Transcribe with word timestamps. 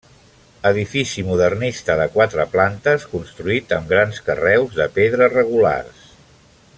Edifici 0.69 1.23
modernista 1.27 1.97
de 1.99 2.07
quatre 2.15 2.47
plantes 2.55 3.05
construït 3.13 3.77
amb 3.79 3.95
grans 3.95 4.23
carreus 4.31 4.75
de 4.81 4.89
pedra 4.99 5.29
regulars. 5.39 6.13